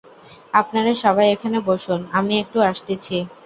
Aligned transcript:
আপনারা 0.53 0.91
সবাই 1.03 1.27
এখানে 1.31 1.57
বসুন, 1.69 1.99
আমি 2.17 2.33
একটু 2.43 2.57
আসতেছি। 2.69 3.17